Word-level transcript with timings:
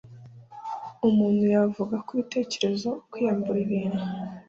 umuntu 1.07 1.43
yavuga 1.55 1.95
ko 2.05 2.09
ibitekerezo, 2.15 2.89
kwiyambura 3.11 3.59
ibintu 3.65 4.01